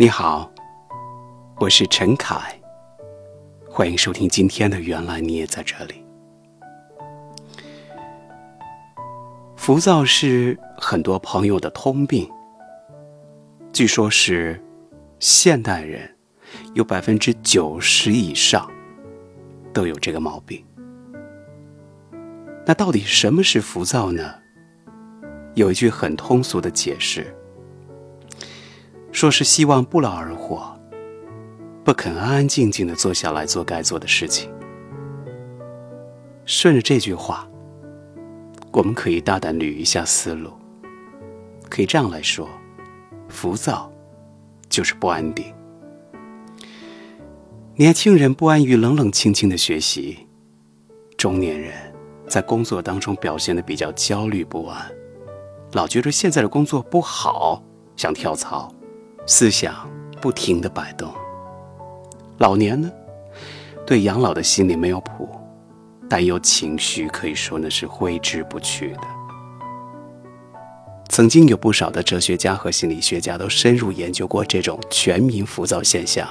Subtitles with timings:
[0.00, 0.50] 你好，
[1.56, 2.58] 我是陈凯，
[3.68, 6.02] 欢迎收听今天的《原来你也在这里》。
[9.56, 12.26] 浮躁是很多朋友的通病，
[13.74, 14.58] 据说是
[15.18, 16.10] 现代人
[16.72, 18.72] 有百分之九十以上
[19.70, 20.64] 都有这个毛病。
[22.64, 24.34] 那到底什么是浮躁呢？
[25.56, 27.36] 有一句很通俗的解释。
[29.20, 30.74] 说是希望不劳而获，
[31.84, 34.50] 不肯安安静静的坐下来做该做的事情。
[36.46, 37.46] 顺着这句话，
[38.72, 40.50] 我们可以大胆捋一下思路，
[41.68, 42.48] 可以这样来说：
[43.28, 43.92] 浮躁
[44.70, 45.52] 就是不安定。
[47.74, 50.26] 年轻人不安于冷冷清清的学习，
[51.18, 51.74] 中年人
[52.26, 54.90] 在工作当中表现的比较焦虑不安，
[55.72, 57.62] 老觉得现在的工作不好，
[57.96, 58.74] 想跳槽。
[59.30, 59.88] 思想
[60.20, 61.08] 不停的摆动，
[62.38, 62.90] 老年呢，
[63.86, 65.28] 对养老的心里没有谱，
[66.08, 69.00] 担忧情绪可以说呢是挥之不去的。
[71.08, 76.28] 曾经有不少的哲学家和心理学家都深入研究过这种全民浮躁现象，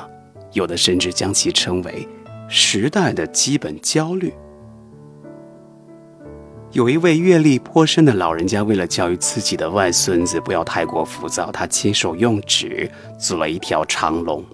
[0.51, 2.05] 有的甚至将其称为
[2.49, 4.33] 时代的基本焦虑。
[6.71, 14.45] 有一位阅历颇深的老人家，为了教育自己的外孙子不要太过浮躁，他亲手用纸组了一条长龙。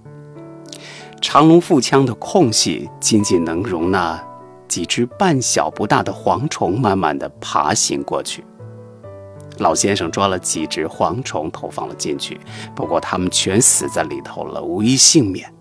[1.22, 4.24] 长龙腹腔的空隙仅仅能容纳
[4.66, 8.46] 几只半小不大的蝗虫慢慢的爬行过去。
[9.58, 12.40] 老先生抓了几只蝗虫投放了进去，
[12.74, 15.54] 不过它们全死在里头了，无一幸免。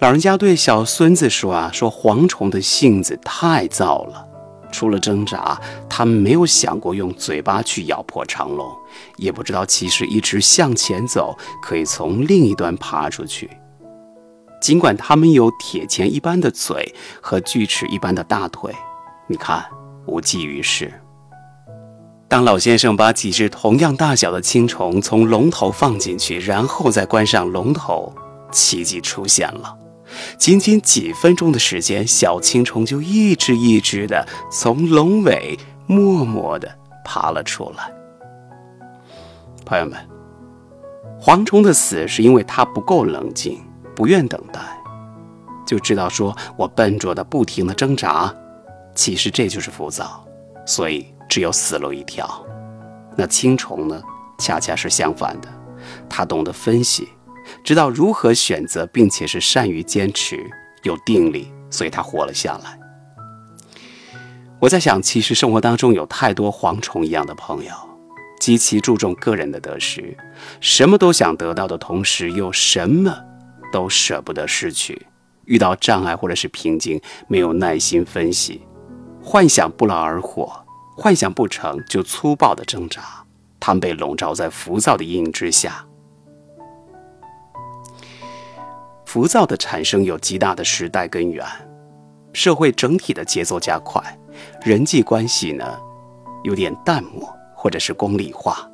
[0.00, 4.26] 老人家对小孙子说：“啊，说蝗虫的性子太躁了。”
[4.72, 8.68] 除了挣扎，他们没有想过用嘴巴去咬破长龙，
[9.16, 13.48] 也不知道其实一直向前走可以从另一端爬出去。
[14.60, 18.72] 尽管他们有铁钳一般的嘴和锯齿一般的大腿，
[19.26, 19.64] 你看
[20.06, 20.92] 无济于事。
[22.28, 28.10] 当老先生把几只同样大小的青虫从龙头放进去，然后再关上龙头，
[28.50, 29.76] 奇迹出现了。
[30.38, 36.70] 仅仅几分钟的时间，小青虫就一只一只的从龙尾默默的
[37.04, 37.92] 爬了出来。
[39.64, 39.98] 朋友们，
[41.20, 43.60] 蝗虫的死是因为它不够冷静，
[43.94, 44.60] 不愿等待，
[45.66, 48.34] 就知道说我笨拙的不停的挣扎，
[48.94, 50.24] 其实这就是浮躁，
[50.66, 52.44] 所以只有死路一条。
[53.16, 54.02] 那青虫呢，
[54.38, 55.48] 恰恰是相反的，
[56.08, 57.08] 它懂得分析。
[57.64, 60.38] 知道如何选择，并且是善于坚持、
[60.82, 62.78] 有定力，所以他活了下来。
[64.58, 67.72] 我在想，其实生活当中有太多蝗虫一样的朋友，
[68.40, 70.16] 极其注重个人的得失，
[70.60, 73.16] 什么都想得到的同时，又什么
[73.72, 75.06] 都舍不得失去。
[75.44, 78.62] 遇到障碍或者是瓶颈，没有耐心分析，
[79.20, 80.52] 幻想不劳而获，
[80.96, 83.02] 幻想不成就粗暴的挣扎。
[83.58, 85.84] 他们被笼罩在浮躁的阴影之下。
[89.12, 91.44] 浮躁的产生有极大的时代根源，
[92.32, 94.02] 社会整体的节奏加快，
[94.64, 95.78] 人际关系呢
[96.44, 98.66] 有点淡漠或者是功利化，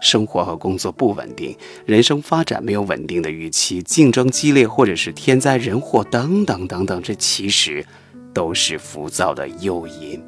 [0.00, 7.84] 生活和工作不稳定，人生发展没有稳定的预期，竞争激烈或者是天灾人祸等等等等，这其实
[8.32, 10.18] 都是浮躁的诱因。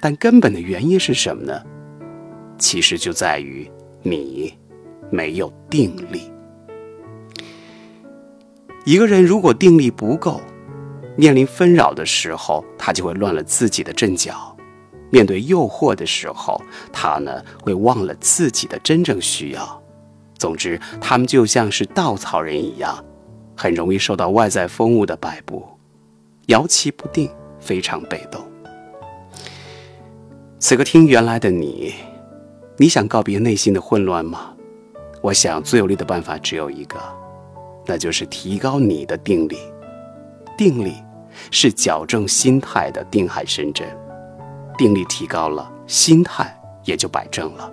[0.00, 1.62] 但根本的原因是什么呢？
[2.56, 3.70] 其实就在于
[4.02, 4.54] 你
[5.10, 6.32] 没有定力。
[8.84, 10.42] 一个人如果定力不够，
[11.16, 14.34] 面临纷扰的时候，他就会乱了自己的阵脚；
[15.10, 16.60] 面对诱惑的时候，
[16.92, 19.82] 他呢会忘了自己的真正需要。
[20.36, 23.02] 总之，他们就像是稻草人一样，
[23.56, 25.66] 很容易受到外在风物的摆布，
[26.48, 28.44] 摇旗不定，非常被动。
[30.58, 31.94] 此刻听原来的你，
[32.76, 34.54] 你想告别内心的混乱吗？
[35.22, 36.98] 我想最有力的办法只有一个。
[37.86, 39.58] 那就是提高你的定力，
[40.56, 40.94] 定力
[41.50, 43.86] 是矫正心态的定海神针，
[44.78, 47.70] 定力提高了，心态也就摆正了，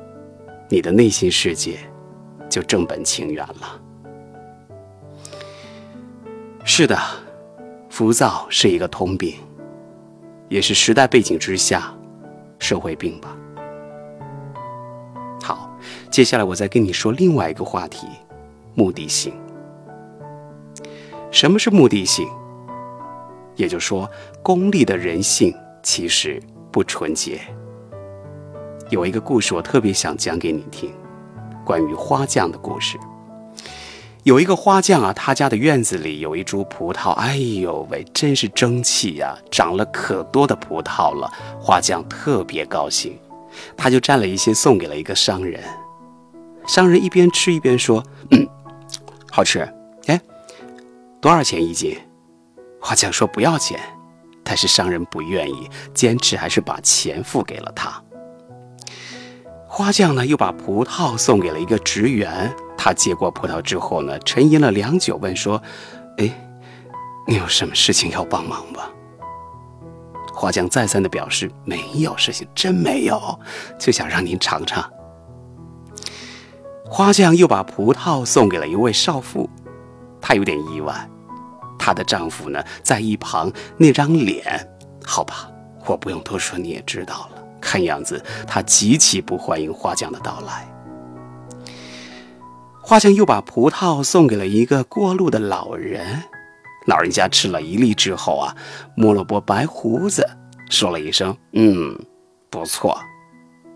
[0.70, 1.78] 你的内心世界
[2.50, 3.82] 就正本清源了。
[6.64, 7.00] 是的，
[7.90, 9.36] 浮躁是一个通病，
[10.50, 11.94] 也是时代背景之下
[12.60, 13.36] 社会病吧。
[15.42, 15.76] 好，
[16.12, 18.08] 接下来我再跟你说另外一个话题，
[18.76, 19.34] 目的性。
[21.32, 22.28] 什么是目的性？
[23.56, 24.10] 也就是说，
[24.44, 26.42] 功利的人性其实
[26.72, 27.40] 不纯洁。
[28.90, 30.92] 有一个故事，我特别想讲给你听，
[31.66, 32.98] 关于花匠的故事。
[34.24, 41.32] 有一个花匠啊，他家的院子里有一株葡萄，哎呦喂，真是争气呀，长了可多的葡萄了。
[41.60, 43.18] 花匠特别高兴，
[43.76, 45.64] 他就摘了一些送给了一个商人。
[46.68, 48.48] 商人一边吃一边说：“嗯，
[49.32, 49.68] 好吃。
[51.22, 51.98] 多少钱一斤？”
[52.82, 53.80] 花匠说：“不要钱。”
[54.44, 58.02] 但是商人不愿意，坚持还是把钱付给了他。
[59.68, 62.54] 花匠呢，又把葡萄送给了一个职员。
[62.76, 65.62] 他接过葡萄之后呢，沉吟了良久，问说
[66.18, 66.30] ：“哎，
[67.28, 68.82] 你有什么事情要帮忙吗？”
[70.34, 73.40] 花匠再三的表示：“没有事情，真没有，
[73.80, 74.84] 就想让您尝尝。”
[76.84, 79.48] 花匠又把葡萄送给了一位少妇，
[80.20, 81.08] 她有点意外，
[81.82, 84.70] 她的丈夫呢在一旁那张脸，
[85.04, 85.50] 好吧，
[85.88, 87.44] 我不用多说，你也知道了。
[87.60, 90.68] 看样子他极其不欢迎花匠的到来。
[92.82, 96.24] 花匠又把葡萄送给了一个过路的老人，
[96.86, 98.56] 老人家吃了一粒之后啊，
[98.96, 100.28] 摸了摸白胡子，
[100.70, 101.98] 说了一声“嗯，
[102.50, 103.00] 不错”，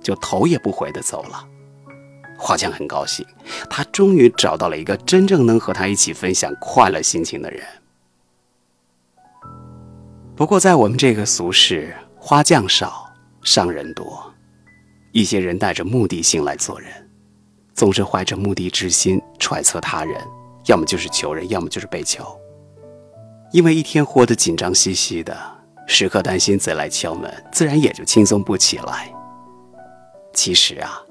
[0.04, 1.44] 就头也不回的走了。
[2.38, 3.26] 花匠很高兴，
[3.70, 7.64] 他终于找到了一个真正能和他一起分享快乐心情的人。
[10.36, 13.10] 不过，在我们这个俗世，花匠少，
[13.42, 14.22] 商人多，
[15.14, 16.90] 一些人带着目的性来做人。
[17.74, 20.22] 总是怀着目的之心揣测他人，
[20.66, 22.26] 要么就是求人，要么就是被求。
[23.54, 25.38] 因为一天活得紧张兮兮的，
[25.88, 29.14] 时刻担心贼来敲门，自然也就轻松不起来。
[30.34, 31.02] 其实啊，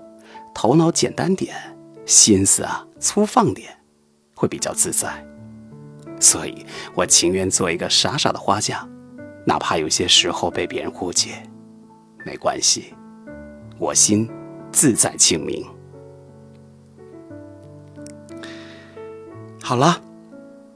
[0.55, 1.57] 头脑简单点，
[2.05, 3.75] 心思啊粗放点，
[4.35, 5.25] 会比较自在。
[6.21, 8.87] 所以我情愿做一个傻傻的花匠，
[9.47, 11.43] 哪怕有些时候被别人误解，
[12.25, 12.95] 没关系，
[13.79, 14.29] 我心
[14.73, 15.65] 自在清明。
[19.63, 20.01] 好了，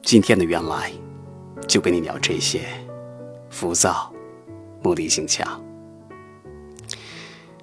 [0.02, 0.90] 今天的原来
[1.66, 2.62] 就跟你聊这些。
[3.50, 4.12] 浮躁，
[4.82, 5.60] 目的性强。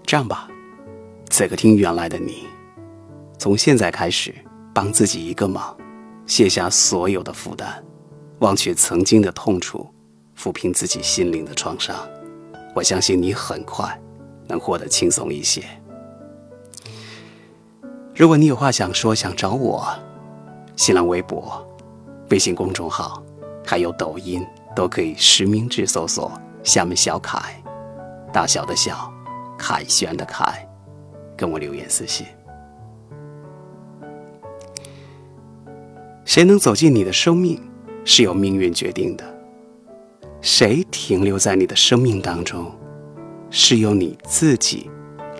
[0.06, 0.48] 这样吧，
[1.30, 2.48] 此刻听原来的你，
[3.38, 4.34] 从现在开始
[4.74, 5.78] 帮自己一个忙，
[6.26, 7.84] 卸下所有的负担，
[8.40, 9.88] 忘却曾经的痛楚，
[10.38, 11.96] 抚平自己心灵的创伤。
[12.74, 14.00] 我相信你很快
[14.48, 15.64] 能获得轻松一些。
[18.14, 19.88] 如果你有话想说，想找我。
[20.76, 21.66] 新浪微博、
[22.30, 23.24] 微信公众号，
[23.66, 24.46] 还有抖音，
[24.76, 26.32] 都可以实名制搜索
[26.64, 27.40] “厦门小凯”，
[28.34, 29.10] 大小的小，
[29.58, 30.68] 凯旋的凯，
[31.38, 32.26] 跟我留言私信。
[36.26, 37.62] 谁能走进你的生命，
[38.04, 39.24] 是由命运决定的；
[40.46, 42.72] 谁停留在你的生命当中，
[43.50, 44.92] 是由你自己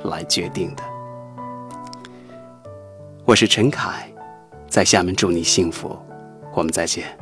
[0.06, 0.82] 来决定的。
[3.24, 4.12] 我是陈凯。
[4.68, 5.96] 在厦门祝你幸福，
[6.56, 7.16] 我们再见。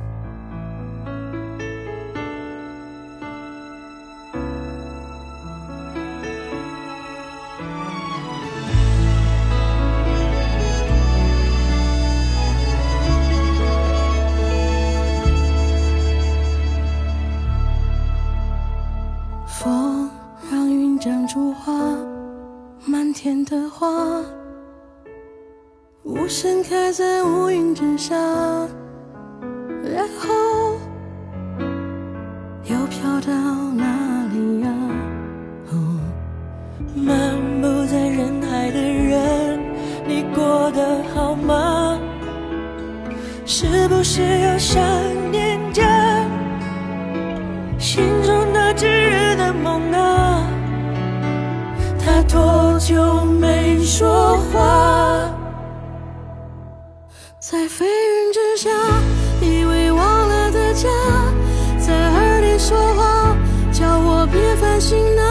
[32.65, 33.34] 又飘到
[33.75, 33.86] 哪
[34.32, 34.70] 里呀？
[35.72, 36.00] 哦
[36.96, 39.60] 漫步在人海的人，
[40.08, 42.00] 你过得好吗？
[43.46, 44.82] 是不是又想
[45.32, 45.82] 念着
[47.77, 50.48] 心中那炙热的梦啊？
[52.00, 55.29] 他多久没说话？
[57.39, 58.70] 在飞云之下，
[64.84, 65.23] 心的。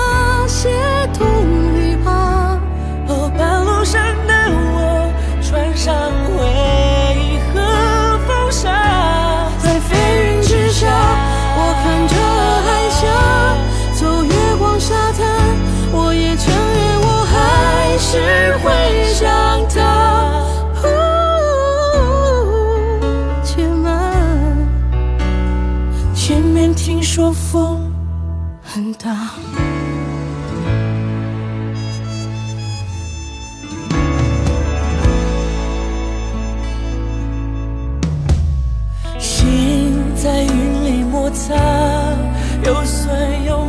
[41.32, 41.54] 擦，
[42.64, 43.61] 又酸又。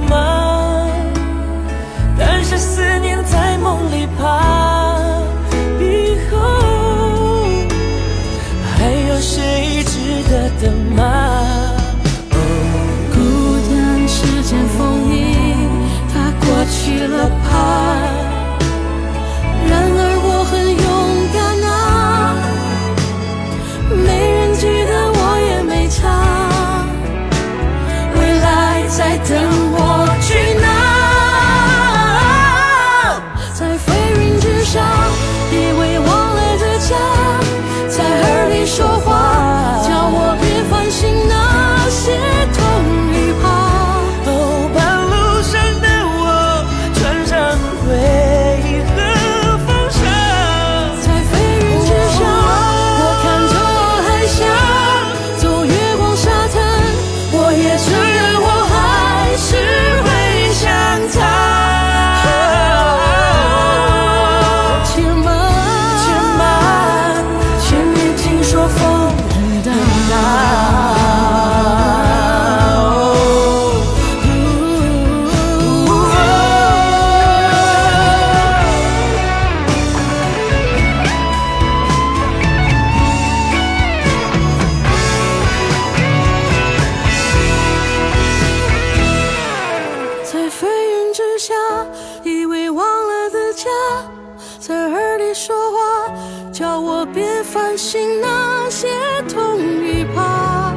[97.73, 98.87] 相信那些
[99.27, 100.75] 痛与怕。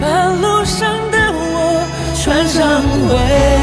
[0.00, 1.84] 半路上的我
[2.22, 3.59] 穿上回